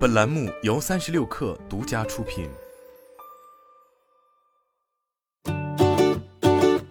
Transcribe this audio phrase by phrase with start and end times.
[0.00, 2.48] 本栏目由三十六氪独家出品。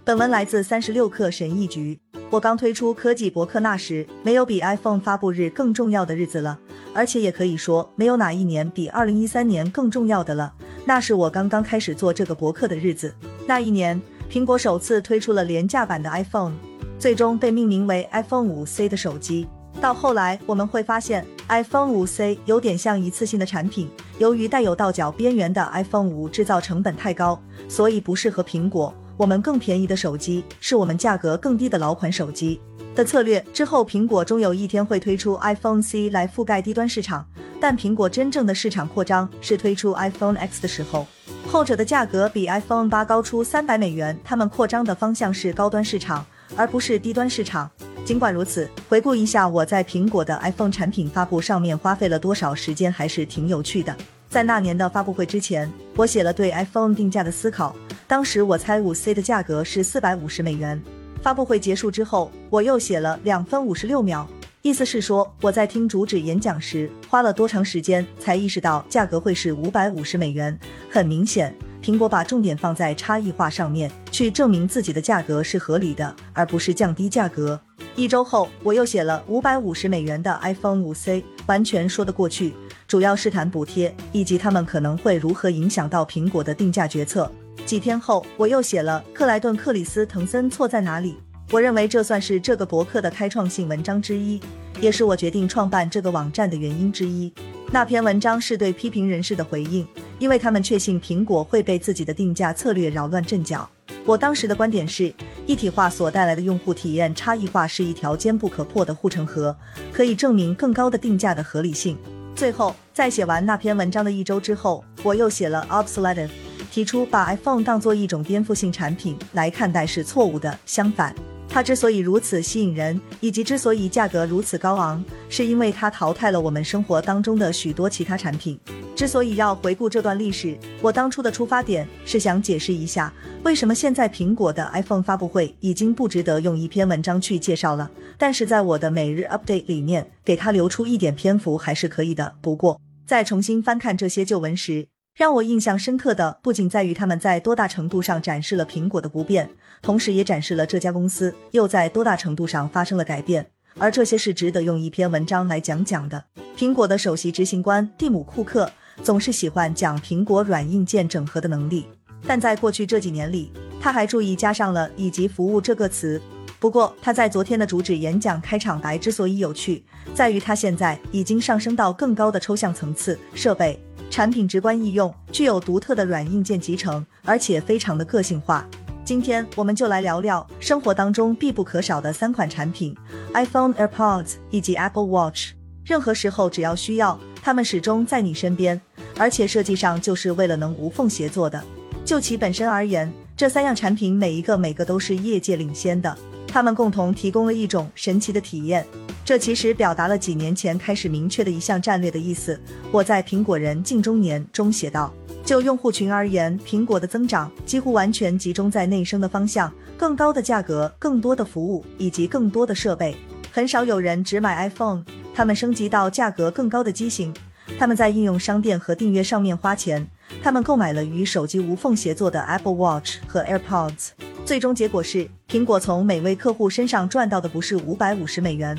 [0.06, 2.00] 本文来自三十六氪神译局。
[2.30, 6.60] 我刚推出科技博客那时，没有比 iPhone 发布日更重要的日子了，
[6.94, 10.54] 而且也可以说，没有哪一年比二零一三年更重要的了。
[10.86, 13.12] 那是我刚刚开始做这个博客的日子。
[13.48, 14.00] 那一年，
[14.30, 16.54] 苹果首次推出了廉价版的 iPhone，
[17.00, 19.48] 最终被命名为 iPhone 五 C 的手机。
[19.82, 23.90] 到后来，我们会发现 iPhone 五 C 有点像一次性的产品。
[24.18, 28.94] 由于带有倒角边缘的 iPhone 五制造成本太高，所以不适合苹果。
[29.18, 32.62] 我们更便宜的手机是我们价格更低的老款手机
[32.96, 33.44] 的策略。
[33.54, 37.26] 之后，苹果终有一天会推出 iPhone C 来覆盖低端市场。
[37.60, 41.06] 但苹果真正的市场扩张是推出 iPhone X 的时候，
[41.52, 44.18] 后者的价格比 iPhone 八高出三百美元。
[44.24, 47.70] 他们扩张的方向是高端市场，而不是低端市场。
[48.10, 53.96] 尽管如此，回顾一下我在苹果的 iPhone 产品发布上面花费了多少时间，还是挺有趣的。
[54.28, 57.76] 在那年的发布会之前，我写了对 iPhone 定价的思考。
[58.08, 60.82] 当时我猜五 C 的价格是四百五十美元。
[61.22, 64.28] 发布会结束之后，我又写了两分五十六秒，
[64.64, 70.60] 意思是说我在听主旨演讲时花了多长时间才意识到价格会是五百五十美元。
[70.90, 71.56] 很明显。
[71.84, 77.62] 苹果把重点放在差异化上面，去证明自己的价格是合理的，而不是降低价格。
[78.00, 82.54] 一周后，我又写了五百五十美元的 iPhone 五 C，完全说得过去。
[82.88, 87.30] 主要是谈补贴以及他们可能会如何影响到苹果的定价决策。
[87.66, 91.18] 几天后，我又写了克莱顿·克里斯滕森错在哪里。
[91.52, 94.40] 我认为这算是这个博客的开创性文章之一，
[94.80, 97.30] 也是我决定创办这个网站的原因之一。
[97.70, 99.86] 那篇文章是对批评人士的回应。
[100.20, 103.68] 因为他们确信苹果会被自己的定价策略扰乱阵脚。
[104.06, 105.14] 我当时的观点是，
[105.46, 109.56] 一体化所带来的用户体验差异化是一条坚不可破的护城河，
[109.92, 111.98] 可以证明更高的定价的合理性。
[112.36, 116.30] 最后，在写完那篇文章的一周之后，我又写了 obsolete，
[116.72, 120.58] 提出把 iPhone 当做一种颠覆性产品来看待是错误的。
[120.66, 121.14] 相反，
[121.52, 128.58] 它之所以如此吸引人，以及之所以价格如此高昂，是因为它淘汰了我们生活当中的许多其他产品。
[128.96, 133.12] 之所以要回顾这段历史，我当初的出发点是想解释一下，
[133.44, 137.90] 为什么现在苹果的 iPhone 发布会已经不值得用一篇文章去介绍了。
[138.18, 142.36] 但是在我的每日 update 里面，给它留出一点篇幅还是可以的。
[142.42, 144.86] 不过，在重新翻看这些旧文时，
[145.20, 149.50] 让我印象深刻的不仅在于他们在多大程度上展示了苹果的不变，
[149.82, 153.46] 同时也展示了这家公司又在多大程度上发生了改变。
[153.78, 156.24] 而这些是值得用一篇文章来讲讲的。
[156.58, 158.72] 苹果的首席执行官蒂姆·库克。
[159.04, 161.86] 总是喜欢讲苹果软硬件整合的能力，
[162.26, 163.52] 但在过去这几年里，
[163.82, 166.22] 他还注意加上了“以及服务”这个词。
[166.60, 178.68] 不过，他在昨天的主旨演讲开场白之所以有趣，在于他现在已经上升到更高的抽象层次，设备、产品直观易用，具有独特的软硬件集成，而且非常的个性化。
[179.06, 182.96] 今天我们就来聊聊生活当中必不可少的三款产品
[183.34, 185.52] ：iPhone、AirPods 以及 Apple Watch。
[185.86, 188.80] 任何时候只要需要，它们始终在你身边。
[189.18, 191.62] 而且设计上就是为了能无缝协作的。
[192.06, 196.18] 就其本身而言，这三样产品每一个每个都是业界领先的。
[196.48, 198.88] 它们共同提供了一种神奇的体验。
[199.30, 202.60] 这其实表达了几年前开始明确的一项战略的意思。
[202.92, 205.14] 我在《苹果人近中年》中写道：
[205.46, 213.16] 就用户群而言，苹果的增长几乎完全集中在内生的方向，更高的价格、更多的服务以及更多的设备。
[213.52, 215.04] 很少有人只买 iPhone，
[215.36, 217.32] 他们升级到价格更高的机型。
[217.78, 220.08] 他们在应用商店和订阅上面花钱，
[220.42, 224.08] 他们购买了与手机无缝协作的 Apple Watch 和 AirPods。
[224.44, 228.76] 最终结果是，苹果从每位客户身上赚到的不是五百五十美元，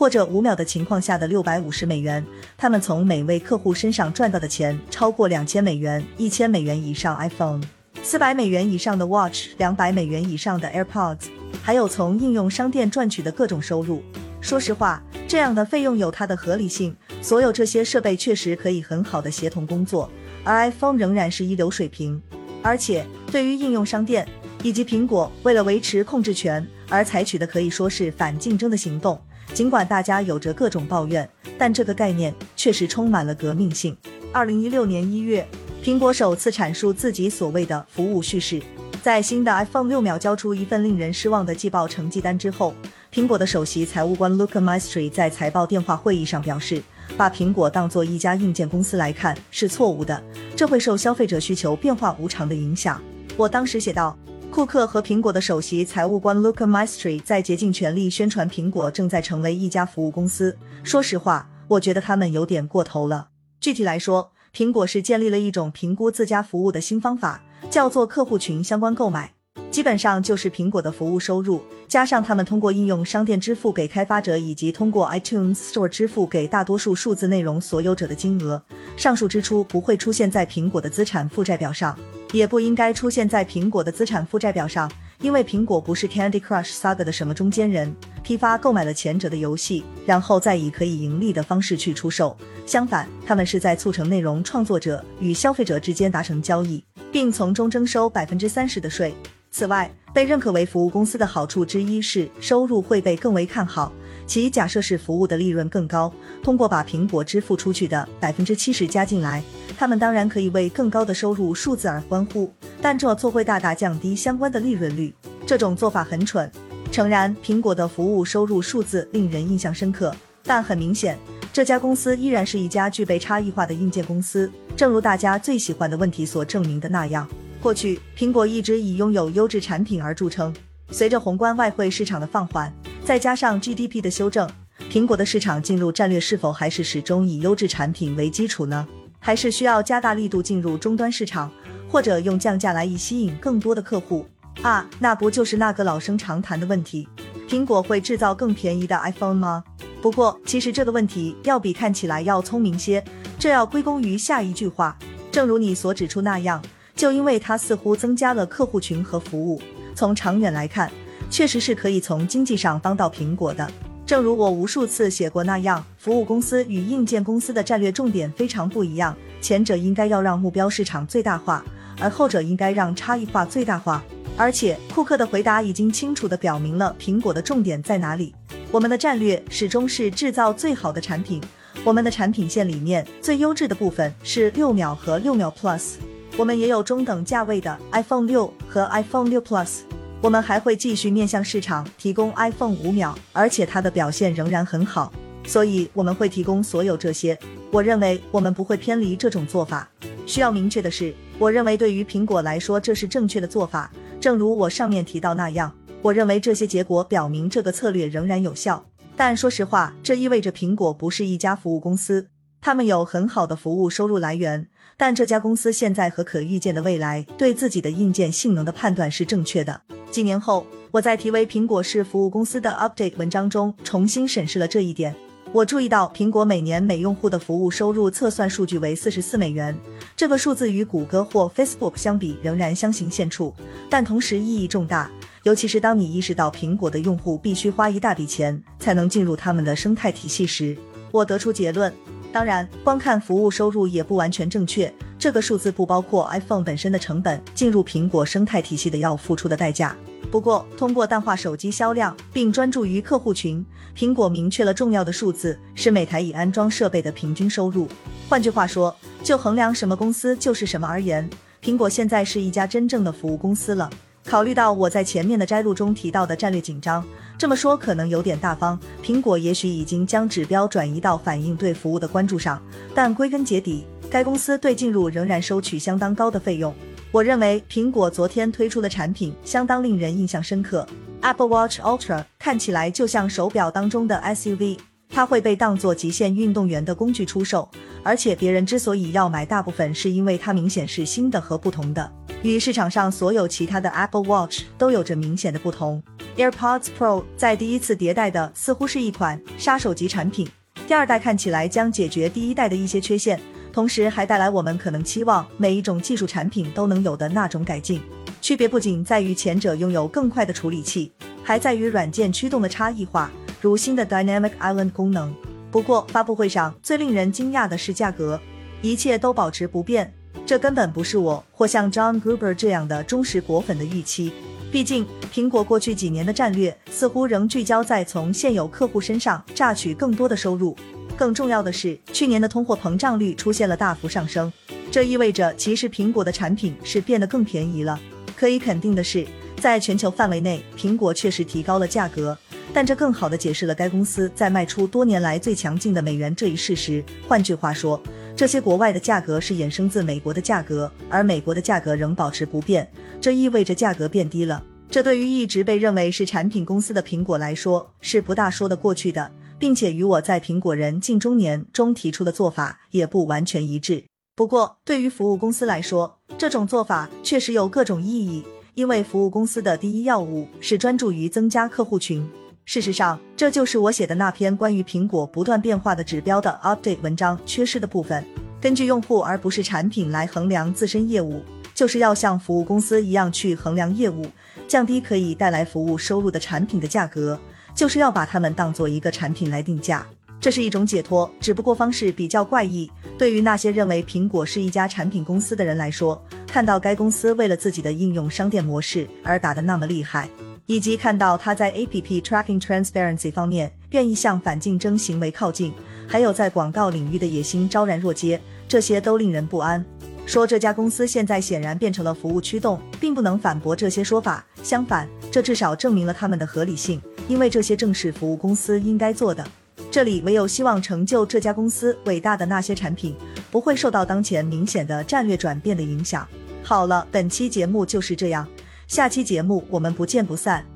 [0.00, 2.24] 或者五秒的情况下的六百五十美元，
[2.56, 7.60] 他们从每位客户身上赚到的钱超过两千美元，一千美元以上 iPhone，
[8.02, 11.26] 四百美元以上的 Watch，两百美元以上的 AirPods，
[11.62, 14.02] 还有从应用商店赚取的各种收入。
[14.40, 16.96] 说实话，这样的费用有它的合理性。
[17.20, 20.10] 所有这些设备确实可以很好的协同工作，
[20.42, 22.18] 而 iPhone 仍然是一流水平。
[22.62, 24.26] 而且，对于应用商店
[24.62, 29.20] 以及苹果为了维持控制权而采取的可以说是反竞争的行动，
[29.52, 33.96] 尽管大家有着各种抱怨，但这个概念确实充满了革命性。
[34.32, 35.46] 二零一六年一月，
[35.82, 38.62] 苹果首次阐述自己所谓的服务叙事，
[39.02, 42.74] 在新的 iPhone 六秒交出一份令人失望的季报成绩单之后，
[43.12, 46.82] 苹果的首席财务官 Luca Maestri 在财报电话会议上表示。
[47.16, 50.22] 把苹果当做一家硬件公司来看是错误的，
[50.56, 53.02] 这会受消费者需求变化无常的影响。
[53.36, 54.16] 我当时写道：
[54.50, 60.56] 库克和苹果的首席财务官 Luca Maestri 在竭尽全力宣传苹果正在成为一家服务公司。
[60.82, 63.28] 说实话，我觉得他们有点过头了。
[63.60, 69.32] 具体来说，苹果是建立了一种评估自家服务的新方法，叫做客户群相关购买。
[69.70, 78.60] 基本上就是苹果的服务收入，加上他们通过应用商店支付给开发者，以及通过 iTunes Store 支付给大多数数字内容所有者的金额。
[78.96, 81.96] 上述支出不会出现在苹果的资产负债表上，
[82.32, 84.90] 也不应该出现在苹果的资产负债表上，
[85.20, 92.36] 因为苹果不是 Candy Crush Saga 的什么中间人，批发购买了前者的游戏，然后再以可以盈利的方式去出售。
[92.66, 99.12] 相反，他们是在促成内容创作者与消费者之间达成交易，并从中征收百分之三十的税。
[99.50, 103.92] 此外，被认可为服务公司的好处之一是收入会被更为看好。
[104.24, 109.42] 其假设是服务的利润更高，通过把苹果支付出去的百分之七十加进来，
[109.80, 115.10] 他们当然可以为更高的收入数字而欢呼，但这做会大大降低相关的利润率。
[115.46, 116.52] 这种做法很蠢。
[116.92, 121.18] 诚然，苹果的服务收入数字令人印象深刻，但很明显，
[121.50, 127.26] 这家公司依然是一家具备差异化的硬件公司，正如大家最喜欢的问题所证明的那样。
[127.62, 130.54] 过去，苹果一直以拥有优质产品而著称。
[130.90, 132.70] 随着宏观外汇市场的放缓，
[133.02, 134.46] 再加上 GDP 的修正，
[134.92, 138.86] 苹果的市场进入战略是否还是始终以优质产品为基础呢？
[139.20, 141.48] 还是需要加大力度进入终端市场，
[141.88, 144.26] 或者用降价来以吸引更多的客户？
[144.62, 147.06] 啊，那不就是那个老生常谈的问题：
[147.48, 149.62] 苹果会制造更便宜的 iPhone 吗？
[150.02, 153.04] 不过，其实这个问题要比看起来要聪明些。
[153.38, 154.96] 这要归功于下一句话，
[155.30, 156.60] 正如你所指出那样。
[156.96, 159.62] 就因为它似乎增加了客户群和服务，
[159.94, 160.90] 从长远来看，
[161.30, 163.70] 确实是可以从经济上帮到苹果的。
[164.10, 171.64] 正如我无数次写过那样，服务公司与硬件公司的战略重点非常不一样，前者应该要让目标市场最大化，
[172.00, 174.02] 而后者应该让差异化最大化。
[174.36, 178.34] 而且，库克的回答已经清楚地表明了苹果的重点在哪里。
[178.72, 181.40] 我们的战略始终是制造最好的产品，
[181.84, 185.92] 我们的产品线里面最优质的部分是六秒和六秒 Plus。
[186.36, 189.82] 我们也有中等价位的 iPhone 六和 iPhone 六 Plus，
[190.22, 195.10] 我们还会继续面向市场提供 iPhone 五秒，而且它的表现仍然很好，
[195.44, 197.38] 所以我们会提供所有这些。
[197.70, 199.88] 我认为我们不会偏离这种做法。
[200.26, 203.90] 需要明确的是，我认为对于苹果来说这是正确的做法。
[204.20, 208.84] 正如我上面提到那样，我认为这些结果表明这个策略仍然有效。
[209.16, 212.28] 但说实话，这意味着苹果不是一家服务公司，
[212.60, 214.68] 他们有很好的服务收入来源。
[214.98, 219.80] 但这家公司现在和可预见的未来对自己的硬件性能的判断是正确的。
[220.10, 225.14] 几年后，我在题为“苹果是服务公司”的 update 文章中重新审视了这一点。
[225.52, 229.76] 我注意到，苹果每年每用户的服务收入测算数据为四十四美元，
[230.16, 233.52] 这个数字与谷歌或 Facebook 相比仍然相形见绌，
[233.88, 235.08] 但同时意义重大。
[235.44, 240.76] 尤其是当你意识到苹果的用户必须花一大笔钱才能进入他们的生态体系时，
[241.12, 241.92] 我得出结论。
[242.32, 244.92] 当然，光看服务收入也不完全正确。
[245.20, 249.94] 这个数字不包括 iPhone 本身的成本，进入苹果生态体系的要付出的代价。
[250.30, 253.62] 不过，通过淡化手机销量并专注于客户群，
[253.94, 257.86] 苹果明确了重要的数字，是每台已安装设备的平均收入。
[258.30, 261.28] 换句话说，就衡量什么公司就是什么而言，
[261.62, 263.90] 苹果现在是一家真正的服务公司了。
[264.24, 267.04] 考虑到我在前面的摘录中提到的战略紧张，
[267.36, 268.78] 这么说可能有点大方。
[269.04, 272.62] 苹果也许已经将指标转移到反映对服务的关注上，
[272.94, 276.74] 但归根结底，该公司对进入仍然收取相当高的费用。
[277.12, 280.84] 我认为苹果昨天推出的产品相当令人印象深刻
[281.20, 287.68] ，Apple Watch Ultra 看起来就像手表当中的 SUV，它会被当作极限运动员的工具出售，
[288.02, 292.12] 而且别人之所以要买，大部分是因为它明显是新的和不同的。
[292.42, 296.02] 与市场上所有其他的 Apple Watch 都有着明显的不同。
[296.36, 300.48] AirPods Pro 在第一次迭代的似乎是一款杀手级产品，
[300.88, 303.38] 第二代看起来将解决第一代的一些缺陷，
[303.72, 308.00] 同时还带来我们可能期望每一种技术产品都能有的那种改进。
[308.40, 311.12] 区别不仅在于前者拥有更快的处理器，
[311.42, 315.34] 还在于软件驱动的差异化，如新的 Dynamic Island 功能。
[315.70, 318.40] 不过发布会上最令人惊讶的是价格，
[318.82, 320.12] 一切都保持不变。
[320.44, 324.32] 这根本不是我或像 John Gruber 这样的忠实果粉的预期。
[324.72, 330.76] 毕竟，苹果过去几年的战略似乎仍聚焦在从现有客户身上榨取更多的收入。
[331.20, 334.50] 更重要的是，去年的通货膨胀率出现了大幅上升，
[334.90, 338.00] 这意味着其实苹果的产品是变得更便宜了。
[338.34, 339.26] 可以肯定的是，
[339.60, 342.34] 在全球范围内，苹果确实提高了价格，
[342.72, 347.04] 但这更好的解释了该公司在卖出多年来最强劲的美元这一事实。
[347.28, 348.02] 换句话说，
[348.34, 354.64] 这些国外的价格是衍生自美国的价格，而美国的价格仍保持不变，这意味着价格变低了。
[354.88, 359.30] 这对于一直被认为是产品公司的苹果来说是不大说得过去的。
[359.60, 364.02] 并且与我在苹果人近中年中提出的做法也不完全一致。
[364.34, 368.42] 不过，对于服务公司来说，这种做法确实有各种意义，
[368.74, 372.26] 因为服务公司的第一要务是专注于增加客户群。
[372.64, 378.24] 事实上，这就是我写的那篇关于苹果不断变化的指标的 update 文章缺失的部分。
[378.62, 381.42] 根据用户而不是产品来衡量自身业务，
[381.74, 384.24] 就是要像服务公司一样去衡量业务，
[384.66, 387.38] 降低可以带来服务收入的产品的价格。
[387.80, 390.06] 就是要把它们当做一个产品来定价，
[390.38, 392.90] 这是一种解脱，只不过方式比较怪异。
[393.16, 400.28] 对于那些认为苹果是一家产品公司的人来说，看到该公司为了自己的应用商店模式而打得那么厉害，
[400.66, 405.72] 以及看到它在 App Tracking Transparency 方面愿意向反竞争行为靠近，
[406.06, 409.82] 还有在广告领域的野心昭然若揭，这些都令人不安。
[410.26, 414.44] 说这家公司现在显然变成了服务驱动，并不能反驳这些说法。
[414.62, 419.46] 相反，这至少证明了他们的合理性，因为这些正是服务公司应该做的。
[419.88, 423.14] 这里唯有希望成就这家公司伟大的那些产品，
[423.52, 426.26] 不会受到当前明显的战略转变的影响。
[426.64, 428.46] 好了，本期节目就是这样，
[428.88, 430.69] 下期节目我们不见不散。